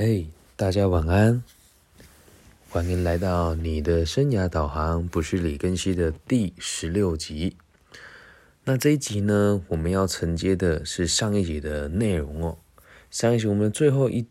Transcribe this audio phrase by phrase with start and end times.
[0.00, 1.42] 嘿，大家晚安，
[2.70, 7.56] 欢迎来到你的生涯导航，不是李根熙的第十六集。
[8.62, 12.58] 那这一集呢，我们要承接的是上一集的内容哦。
[13.10, 14.28] 上一集我们最后一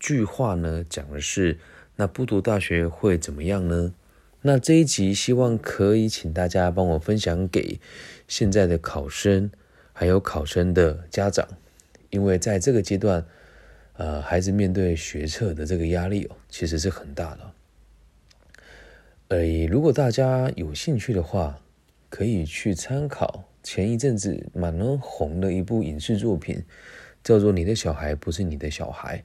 [0.00, 1.58] 句话呢，讲的是
[1.96, 3.92] 那不读大学会怎么样呢？
[4.40, 7.78] 那这一集希望可以请大家帮我分享给
[8.26, 9.50] 现在的考生，
[9.92, 11.46] 还有考生的家长，
[12.08, 13.26] 因为在这个阶段。
[13.96, 17.52] 呃，孩子面对学测的这个压力哦，其实是很大的。
[19.28, 21.60] 呃，如果大家有兴趣的话，
[22.08, 26.62] 可以去参考前一阵子蛮红的一部影视作品，
[27.22, 29.18] 叫做《你的小孩不是你的小孩》。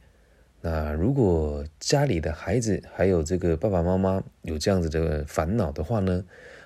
[0.61, 6.23] 那如果家里的孩子还有这个爸爸妈妈有这样子的烦恼的话呢，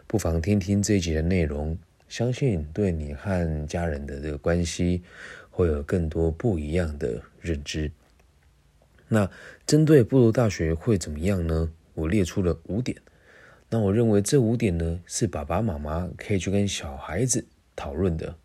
[0.08, 1.78] 不妨听听这一集的内容，
[2.10, 5.04] 相信对你和家人的这个关系。
[5.54, 7.92] 会有更多不一样的认知。
[9.08, 9.30] 那
[9.68, 11.72] 针对步入大学会怎么样呢？
[11.94, 12.98] 我列出了五点。
[13.70, 17.46] 那我认为这五点呢，是爸爸妈妈可以去跟小孩子
[17.76, 18.36] 讨论的，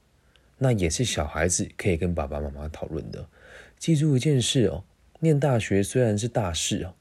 [0.59, 3.27] 那也是小孩子可以跟爸爸妈妈讨论的。
[3.79, 4.85] 记住一件事哦，
[5.21, 6.95] 念大学虽然是大事哦，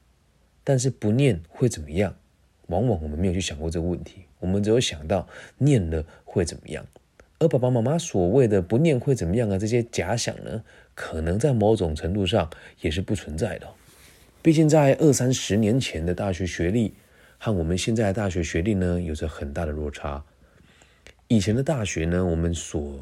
[0.64, 2.16] 但是不念会怎么样？
[2.68, 5.28] 往往我们没有去想过这个问题，我们只有想到
[5.58, 6.86] 念了会怎么样。
[7.40, 9.56] 而爸爸妈妈所谓的不念会怎么样啊？
[9.56, 12.50] 这些假想呢，可能在某种程度上
[12.80, 13.68] 也是不存在的。
[14.42, 16.94] 毕竟在二三十年前的大学学历
[17.38, 20.24] 和我们现在的大学学历呢，有着很大的落差。
[21.28, 22.98] 以前的大学呢，我们所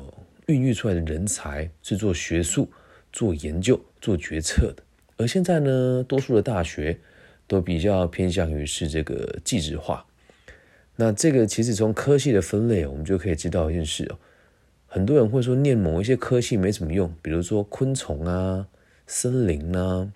[0.47, 2.69] 孕育出来的人才是做学术、
[3.13, 4.83] 做研究、做决策的；
[5.17, 6.99] 而现在呢，多数的大学
[7.47, 10.05] 都比较偏向于是这个技职化。
[10.97, 14.19] 那这个其实从科系的分类，我们就可以知道一件事哦。
[14.87, 18.67] 很多人会说念某一些科系没什么用，比如说昆虫啊、
[19.07, 20.11] 森林啊、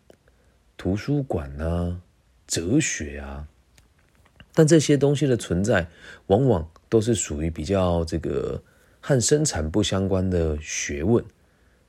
[0.78, 2.00] 图书馆啊、
[2.46, 3.46] 哲学啊。
[4.54, 5.86] 但这些东西的存在，
[6.26, 8.62] 往往都是属于比较这个
[9.00, 11.24] 和生产不相关的学问。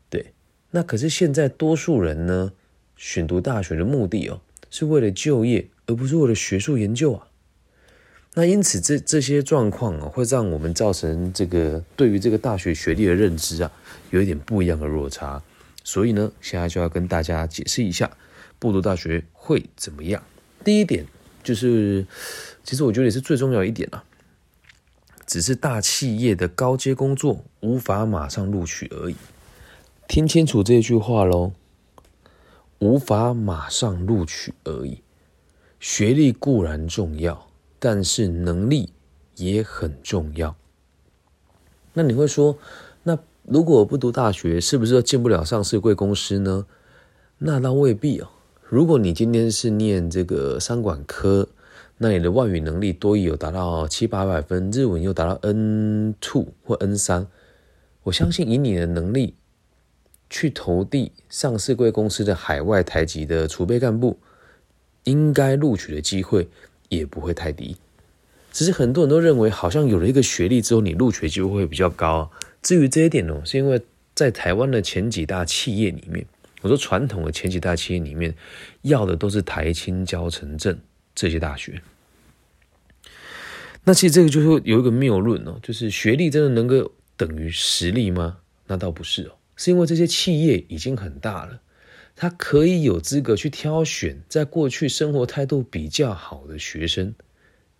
[0.09, 0.33] 对，
[0.69, 2.51] 那可是现在多数人呢，
[2.97, 7.27] 选读大学的目的哦，是为了就业，而不是为了学术研究啊。
[8.33, 13.69] 那因此，这这些状况啊，会让我们造成这个对于这个大学学历的认知啊，
[14.09, 15.43] 有一点不一样的落差。
[15.83, 18.09] 所以呢，现在就要跟大家解释一下，
[18.57, 20.23] 不读大学会怎么样。
[20.63, 21.05] 第一点
[21.43, 22.05] 就是，
[22.63, 24.01] 其实我觉得也是最重要一点啊，
[25.25, 29.15] 只是大企业的高阶工作无法马上录取而已。
[30.07, 31.51] 听清楚这句话喽，
[32.79, 35.01] 无法马上录取而已。
[35.81, 37.50] 学历固然重要。
[37.83, 38.93] 但是能力
[39.37, 40.55] 也很重要。
[41.93, 42.59] 那你会说，
[43.01, 46.67] 那如果不读大学，是不是进不了上市贵公司呢？
[47.39, 48.27] 那倒未必哦。
[48.69, 51.49] 如果你今天是念这个商管科，
[51.97, 57.25] 那你的外语能力多有达到七八百分，日文又达到 N two 或 N 三，
[58.03, 59.33] 我相信以你的能力
[60.29, 64.19] 去投递上市贵公司的海外台籍的储备干部，
[65.05, 66.47] 应该录取的机会。
[66.91, 67.77] 也不会太低，
[68.51, 72.29] 只是很多人都认为，好像有了一个学历之后，你录取机会会比较高。
[72.61, 73.81] 至于这一点呢，是因为
[74.13, 76.25] 在台湾的前几大企业里面，
[76.61, 78.35] 我说传统的前几大企业里面，
[78.81, 80.77] 要的都是台青交城镇
[81.15, 81.81] 这些大学。
[83.85, 88.39] 那其实这个就是有一个谬论哦，就是学历真的能够等于实力吗？
[88.67, 91.61] 那倒不是哦，是因为这些企业已经很大了。
[92.21, 97.15] 他可以有资格去挑选在过去生活态度比较好的学生，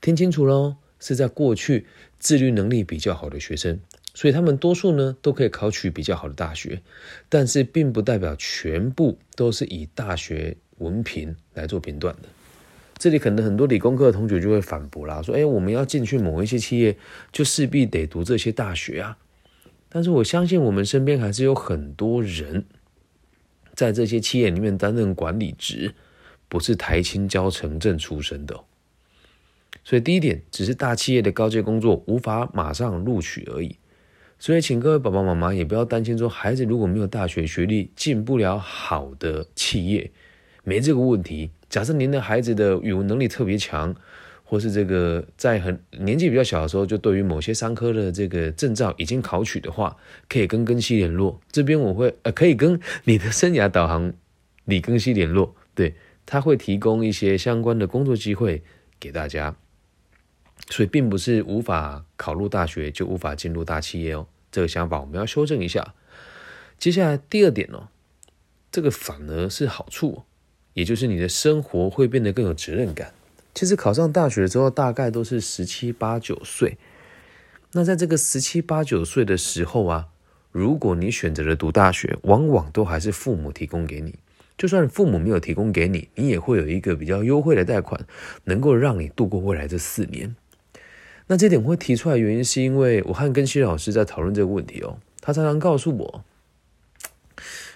[0.01, 1.85] 听清楚喽，是在过去
[2.17, 3.79] 自律能力比较好的学生，
[4.15, 6.81] 所以他们多数呢都可以考取比较好的大学，
[7.29, 12.27] 但是并不代表全部都是以大学文凭来做评断的。
[12.97, 16.97] 这里可能很多理工科的同学就会反驳啦，说：“哎，我们要进去某一些企业，
[17.31, 19.15] 就势必得读这些大学啊。”
[19.87, 22.65] 但是我相信我们身边还是有很多人。
[23.81, 25.95] 在这些企业里面担任管理职，
[26.47, 28.63] 不是台青交城镇出身的，
[29.83, 33.75] 所以第一点只是大企业的高阶工作无法马上录取而已。
[34.37, 40.11] 所以，请各位爸爸妈妈也不要担心，说孩子如果没有大学学历进不了好的企业，
[40.63, 41.49] 没这个问题。
[41.67, 43.95] 假设您的孩子的语文能力特别强。
[44.51, 49.95] 或是这个在很年纪比较小的时候，就对于某些商科的这个证照已经考取的话，
[50.27, 51.39] 可以跟根西联络。
[51.49, 54.11] 这边我会呃，可以跟你的生涯导航
[54.65, 55.95] 李根西联络，对
[56.25, 58.61] 他会提供一些相关的工作机会
[58.99, 59.55] 给大家。
[60.69, 65.93] 所以并不是无法考入大学就无法进入大企业哦，这个想法我们要修正一下。
[66.77, 67.87] 接下来第二点哦，
[68.69, 70.23] 这个反而是好处，
[70.73, 73.13] 也就是你的生活会变得更有责任感。
[73.53, 76.77] 其实考上大学之后，大概都是十七八九岁。
[77.73, 80.07] 那在这个十七八九岁的时候啊，
[80.51, 84.15] 如果你选择了读大学，往往都还是父母提供给你。
[84.57, 88.05] 就算父母没有提供给你，你也会有一个比较优惠的贷款，
[88.43, 90.35] 能够让你度过未来这四年。
[91.27, 94.99] 那这点我会提出来，原因是因为我和根熙老师在讨论这个问题哦。
[95.19, 96.23] 他常常告诉我，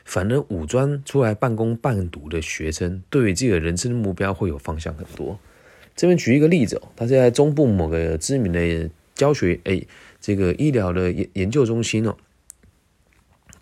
[0.04, 5.39] 反正五专出来半工半读的学生，对于自己的人生目标会有方向很多。
[5.95, 9.81] 这边举一个例子哦，他是在中部某个知名的教学哎，
[10.19, 12.15] 这个医疗的研研究中心哦，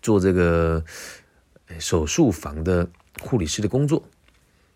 [0.02, 0.84] 做这个
[1.78, 2.88] 手术房的
[3.20, 4.02] 护理师的工作。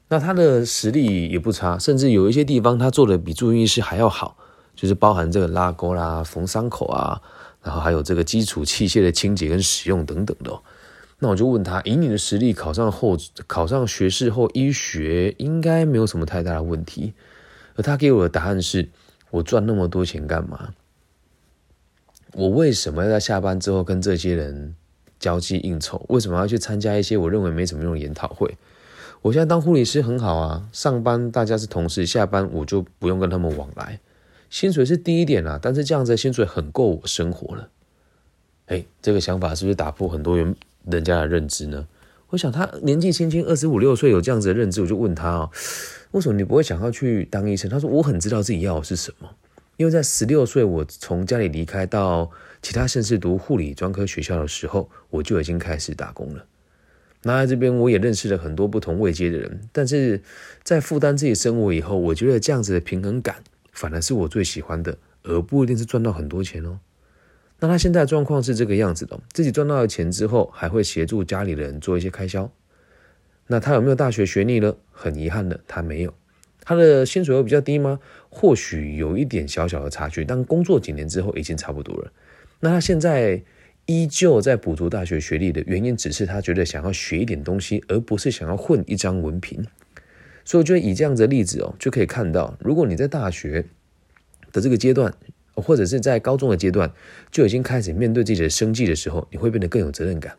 [0.09, 4.37] 那他的实力也不差，甚至有一些地方他做的比住院医师还要好。
[4.75, 7.21] 就是包含这个拉钩啦、缝伤口啊，
[7.65, 10.57] 然后还有这个基础器械的清洁跟使用等等的。
[11.19, 13.19] 那我就问他，以你的实力考上后，
[13.49, 17.13] 考上学士后医学应该没有什么太大的问题。
[17.79, 18.89] 而他给我的答案是：
[19.31, 20.75] 我赚那么多钱干嘛？
[22.33, 24.75] 我为什么要在下班之后跟这些人
[25.21, 26.05] 交际应酬？
[26.09, 28.59] 为什么要去参加一些我认为没什么用的研讨会？
[29.23, 34.01] 我现在当护理师很好啊，上班大家是同事，下班我就不用跟他们往来。
[34.51, 37.69] 薪水是低一点啦，但是这样子的薪水很够我生活了。
[38.67, 41.87] 哎，这个想法是不是打破很多人人家的认知呢？
[42.31, 45.51] 我想他年纪轻轻二十五六岁有这样子的认知，我就问他哦，
[46.13, 47.71] 为什么你不会想要去当医生？
[47.71, 49.29] 他说我很知道自己要的是什么，
[49.77, 52.31] 因为在十六岁我从家里离开到
[52.63, 56.45] 其他县市读护理专科学校的时候，我就已经开始打工了。
[57.23, 60.23] 那在这边我也认识了很多不同位阶的人，但是
[60.63, 63.37] 在负担自己生活以后，我觉得这样子的平衡感。
[63.71, 66.81] 反而是我最喜欢的，而不一定是赚到很多钱哦。
[67.61, 72.51] 那他现在的状况是这个样子的：自己赚到了钱之后，还会协助家里人做一些开销。
[73.47, 74.77] 那他有没有大学学历呢？
[74.93, 76.15] 很遗憾的，他没有。
[76.61, 77.99] 他的薪水会比较低吗？
[78.29, 82.13] 或许有一点小小的差距，但工作几年之后已经差不多了。
[82.61, 83.43] 那他现在
[83.87, 89.65] 依旧在补足大学学历的原因，只是他觉得想要学一点东西，而不是想要混一张文凭。
[90.45, 93.65] 所以我觉得以这样子的例子哦，就可以看到，如果你在大学
[94.53, 95.15] 的这个阶段，
[95.61, 96.93] 或者是在高中的阶段，
[97.31, 100.37] 就已经开始面对自己的生计的时候，你会变得更有责任感。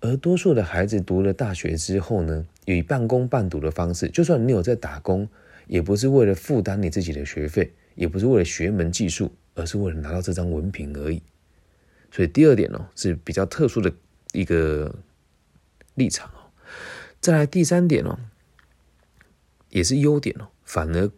[0.00, 5.28] 而多数的孩子读了大学之后呢，以半工半读的方式，就算你有在打工，
[5.66, 11.22] 也不是为了负担你自己的学费，也不是为了学门技术，而是为了拿到这张文凭而已。
[12.10, 13.92] 所以第二点哦，是比较特殊的
[14.32, 14.94] 一个
[15.94, 16.50] 立场哦。
[17.20, 18.18] 再来第三点哦。
[19.68, 21.08] 也是优点哦，反而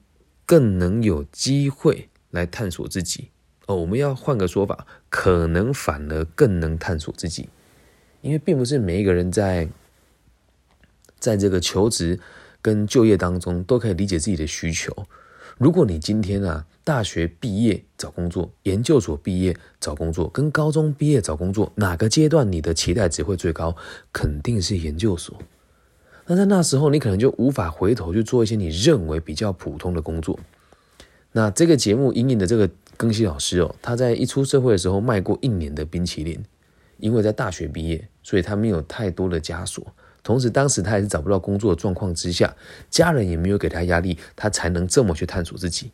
[0.45, 3.31] 更能有机会来探索自己
[3.67, 3.77] 哦。
[3.77, 7.49] 我们要换个说法，可能反而更能探索自己，
[8.21, 9.69] 因为并不是每一个人在
[11.21, 12.19] 在这个求职
[12.61, 14.93] 跟就业当中都可以理解自己的需求。
[15.59, 23.77] 如果你今天啊大学毕业找工作，研究所毕业找工作，跟高中毕业找工作，哪个阶段你的期待值会最高？
[24.13, 25.39] 肯定是研究所。
[26.27, 30.39] 那在那时候，你可能就无法回头去做一些你认为比较普通的工作。
[31.33, 36.39] 那这个节目，隐隐的这个更新老师哦，他在一出社会的时候卖过一年的冰淇淋，
[36.99, 39.85] 因为在大学毕业，所以他没有太多的枷锁。
[40.23, 42.55] 同时，当时他也是找不到工作的状况之下，
[42.91, 45.91] 家人也没有给他压力，他才能这么去探索自己。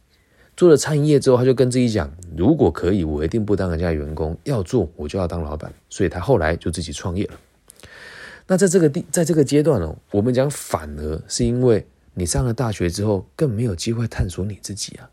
[0.57, 5.73] 做了餐饮业之后，他就跟自己讲：如果可以，我一定不当人家员工，要做我就要当老板。
[5.89, 7.35] 所以他后来就自己创业了。
[8.49, 15.09] 那在这个地，在这个阶段哦，我们讲反而是因为你上了大学之后，更没有机会探索你自己啊。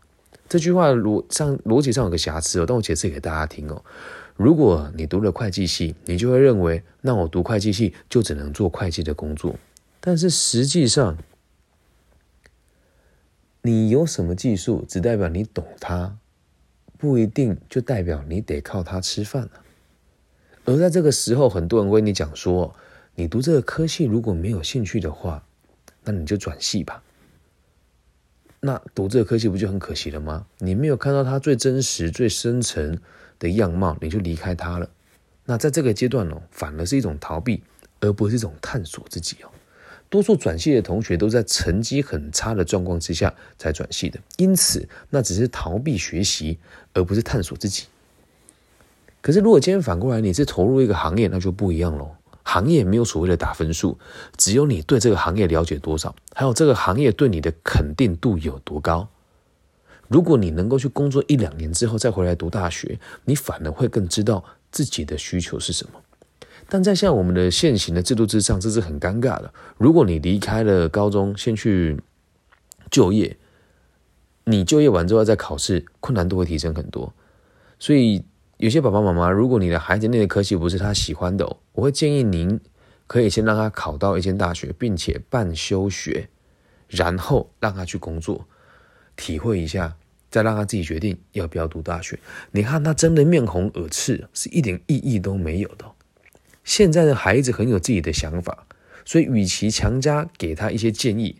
[0.48, 3.84] 这句话逻上逻辑上有个瑕疵哦，但我解释给大家听哦。
[4.36, 9.56] 如果你读了会计系，你就会认为，那我读会计系就只能做会计的工作。
[10.00, 11.16] 但是实际上，
[13.62, 16.16] 你有什么技术，只代表你懂它，
[16.98, 19.50] 不一定就代表你得靠它吃饭了。
[20.64, 22.74] 而在这个时候，很多人会跟你讲说。
[23.18, 25.42] 你读这个科系如果没有兴趣的话，
[26.04, 27.02] 那你就转系吧。
[28.60, 30.46] 那读这个科系不就很可惜了吗？
[30.58, 32.98] 你没有看到它最真实、最深层
[33.38, 34.88] 的样貌，你就离开它了。
[35.44, 37.62] 那在这个阶段哦，反而是一种逃避，
[38.00, 39.48] 而不是一种探索自己哦。
[40.08, 46.58] 多数转系的同学都在成绩很差的状况之下才转系的，因此那只是逃避学习，
[46.94, 47.84] 而不是探索自己。
[49.20, 52.12] 可是如果今天反过来，你是投入一个行业，那就不一样喽。
[52.48, 53.98] 行业没有所谓的打分数，
[54.36, 59.08] 只有你对这个行业了解多少，还有这个行业对你的肯定度有多高。
[60.06, 66.00] 如果你能够去工作一两年之后再回来读大学，你反而会更知道自己的需求是什么。
[66.68, 69.52] 但在像我们的现行的制度之上，这是很尴尬的。
[69.76, 72.00] 如果你离开了高中，先去
[72.92, 73.36] 就业，
[74.44, 77.12] 你就业完之后再考试，困难度会提升很多。
[77.80, 78.24] 所以
[78.58, 82.58] 有些爸爸妈妈，如果你的孩子念的科系不是他喜欢的，我会建议您
[83.06, 86.28] 可以先让他考到一间大学，并且半休学，
[86.88, 88.46] 然后让他去工作，
[89.14, 89.96] 体会一下，
[90.30, 92.18] 再让他自己决定要不要读大学。
[92.50, 95.84] 你看他真的面红耳赤，是一点意义都没有的。
[96.64, 98.66] 现在的孩子很有自己的想法，
[99.04, 101.36] 所以与其强加给他一些建议，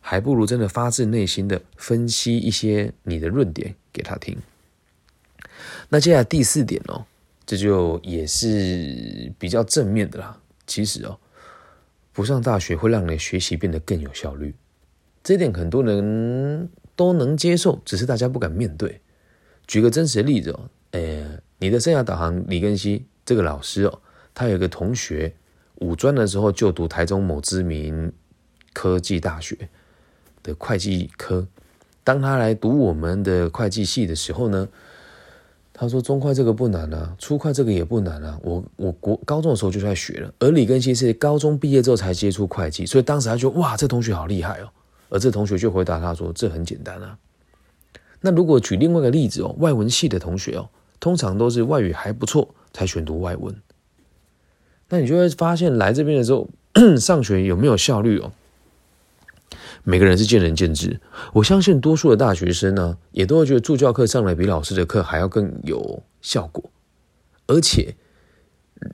[0.00, 4.38] 还不如真的发自内心的分析一些你的论点给他听。
[5.88, 7.04] 那接下来第四点哦，
[7.46, 10.38] 这就也是比较正面的啦。
[10.66, 11.16] 其实哦，
[12.12, 14.54] 不上大学会让你学习变得更有效率，
[15.22, 19.00] 这点很多人都能接受，只是大家不敢面对。
[19.66, 24.00] 举个真实的例子哦，呃，你的生涯导航李根熙这个老师哦。
[24.34, 25.34] 他有一个同学，
[25.76, 28.12] 五专的时候就读台中某知名
[28.74, 29.56] 科技大学
[30.42, 31.48] 的会计科。
[32.04, 34.68] 当他来读我们的会计系的时候呢，
[35.78, 38.40] 他说中会这个不难啊，初会这个也不难啊。
[38.42, 44.68] 我我国高中的时候就在学了，而李根熙是高中毕业之后才接触会计，所以当时他觉得哇，这同学好厉害哦。
[45.10, 47.18] 而这同学就回答他说，这很简单啊。
[48.22, 50.66] 那如果举另外一个例子哦，外文系的同学哦，
[50.98, 53.54] 通常都是外语还不错才选读外文。
[54.88, 56.48] 那你就会发现，来这边的时候
[56.98, 58.32] 上学有没有效率哦？
[59.84, 61.00] 每个人是见仁见智。
[61.32, 66.70] 我相信多数的大学生呢，也都会觉得助教课上来比老师的课还要更有效果。
[67.46, 67.94] 而且，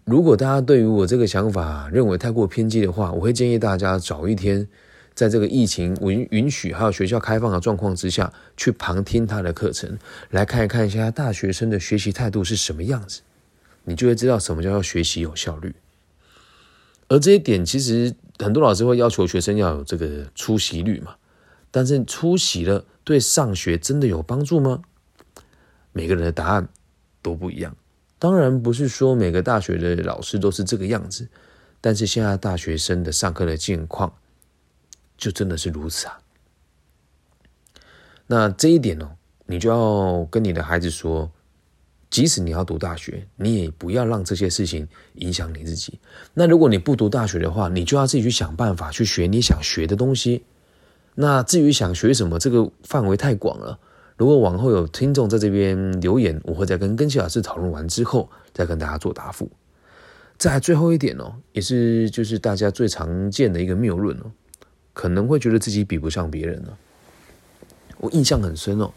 [0.05, 4.69] 如果大家对于我这个想法认为太过偏激的话，我会建议大家找一天，
[5.15, 9.99] 在这个疫情允允许还有学校开放的状况之下，去旁听他的课程，
[10.31, 13.23] 来看一看一下大学生的学习态度是什么样子，
[13.85, 15.75] 你就会知道什么叫做学习有效率。
[17.13, 21.15] 而这一点，其实很多老师会要求学生要有这个出席率嘛，
[21.71, 24.81] 但是出席了对上学真的有帮助吗？
[25.93, 26.67] 每个人的答案
[27.21, 27.77] 都不一样。
[28.19, 31.29] 当然不是说每个大学的老师都是这个样子，
[31.83, 34.15] 但是现在大学生的上课的境况
[35.19, 36.19] 就真的是如此啊。
[38.27, 39.11] 那这一点呢，
[39.45, 41.31] 你就要跟你的孩子说。
[42.13, 45.99] 即使你要读大学，你也不要让这些事情影响你自己。
[46.35, 50.45] 那如果你不读大学的话，你就要自己去想办法去学你想学的东西。
[51.15, 53.79] 那至于想学什么，这个范围太广了。
[54.19, 59.51] 如果往后有听众在这边留言，我会再跟根奇老师讨论完之后，再跟大家做答复。
[60.37, 64.31] 再最后一点哦，也是就是大家最常见的一个谬论哦，
[64.93, 66.77] 可能会觉得自己比不上别人了。
[67.97, 68.93] 我印象很深哦，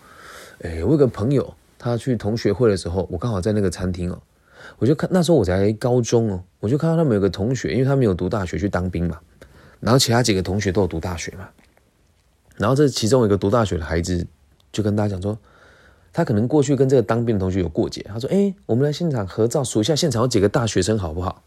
[0.61, 1.55] 哎，我有个朋友。
[1.85, 4.19] 他去同学会的时候，我刚好在那个餐厅哦，
[4.79, 9.19] 我就看那时候我才高中哦，我就看到他们有个同学，因为他没有读大学去当兵嘛，
[9.79, 11.47] 然后其他几个同学都有读大学嘛，
[12.55, 14.25] 然后这其中一个读大学的孩子
[14.71, 15.37] 就跟大家讲说，
[16.11, 21.43] 他可能过去跟这个当兵的同学有过节，他说：“哎，我们来现场合照，数一下现场有几个大学生好不好？”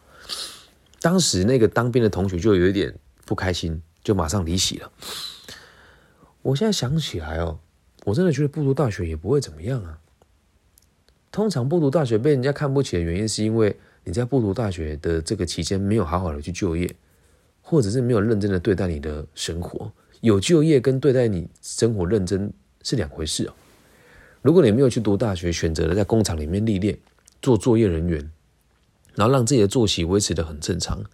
[1.02, 4.92] 当时那个当兵的同学就有一点不开心，就马上离席了。
[6.42, 7.59] 我现在想起来哦，
[8.04, 9.99] 我真的觉得不读大学也不会怎么样啊。
[11.30, 16.90] 通常不读大学被人家看不起的原因，是因为你在不读大学的这个期间没有好好的去就业，
[17.61, 19.92] 或者是没有认真的对待你的生活。
[20.20, 23.52] 有就业跟对待你生活认真是两回事哦。
[24.42, 26.99] 如果你没有去读大学，选择了在工厂里面历练
[27.40, 28.30] 做作业人员，
[29.14, 31.04] 然后让自己的作息维持的很正常，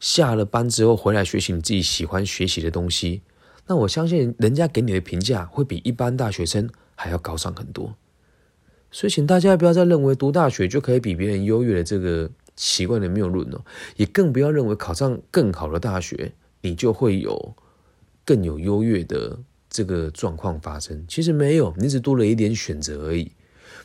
[0.00, 3.22] 下了班之后回来学习你自己喜欢学习的东西，
[3.66, 7.94] 那我相信人家给你的评价会比一般大学生还要高上很多。
[8.92, 13.64] 所以，请大家不要再认为读大学就可以比别人优越的这个奇怪的谬论哦，
[13.96, 17.54] 也更不要认为考上更好的大学，你就会有
[18.24, 19.38] 更有优越的
[19.70, 21.04] 这个状况发生。
[21.06, 23.30] 其实没有，你只多了一点选择而已，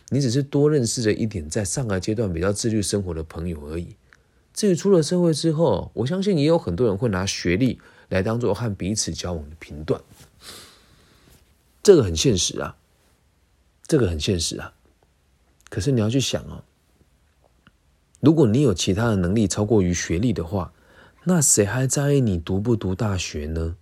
[0.10, 3.96] 你只是多认识了一点在上个阶段比较自律生活的朋友而已。
[4.56, 10.02] 至于出了社会之后，我相信也有很多人会拿学历来当做和彼此交往的评断，
[11.84, 12.76] 这个很现实啊，
[13.86, 14.74] 这个很现实啊。
[15.76, 16.64] 可是你要去想哦，
[18.22, 20.72] 如果你有其他的能力超过于学历的话，
[21.26, 23.76] 那谁还在意你读不读大学呢？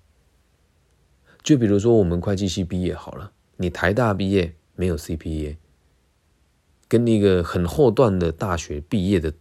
[1.44, 5.58] 就比如说我们会计系毕业好了，你台大毕业没有 CPA，
[6.88, 9.32] 跟那个很后段的大学毕业的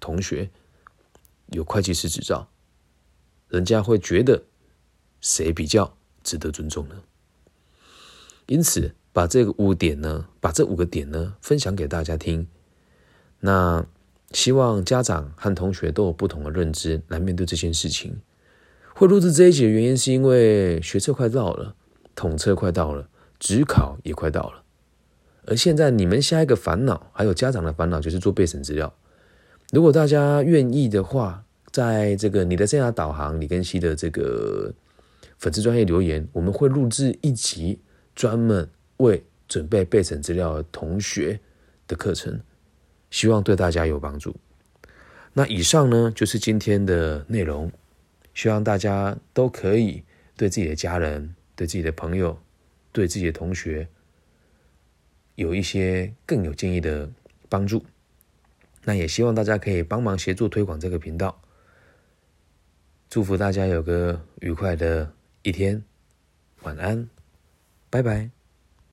[0.00, 0.48] 同学
[1.48, 2.48] 有会计师执照，
[3.48, 4.44] 人家会觉得
[5.20, 7.02] 谁比较值得尊重呢？
[8.46, 8.94] 因此。
[9.18, 12.46] 把这个五点呢，把这五个点呢分享给大家听。
[13.40, 13.84] 那
[14.30, 18.20] 希望家长和同学都有不同的认知来面对这件事情。
[18.94, 21.74] 会录制这一集的原因，是因为学测快到了，
[22.14, 23.08] 统测快到了，
[23.40, 24.62] 职考也快到了。
[25.46, 28.94] 而现在你们下一个烦恼，还有家长的烦恼，就是做备审资料。
[29.72, 34.72] 如果大家愿意的话，在这个你的生涯导航李根熙的这个
[35.38, 37.80] 粉丝专业留言，我们会录制一集
[38.14, 41.40] 专门为准备备审资料的同学
[41.88, 42.40] 的课程，
[43.10, 44.36] 希望对大家有帮助。
[45.32, 47.72] 那以上呢，就是今天的内容。
[48.34, 50.04] 希望大家都可以
[50.36, 52.40] 对自己的家人、对自己的朋友、
[52.92, 53.88] 对自己的同学
[55.34, 57.10] 有一些更有建议的
[57.48, 57.84] 帮助。
[58.84, 61.42] 那也希望大家可以帮忙协助推广这个频道。
[63.10, 65.12] 祝福大家有个愉快的
[65.42, 65.82] 一天，
[66.62, 67.08] 晚安，
[67.90, 68.37] 拜拜。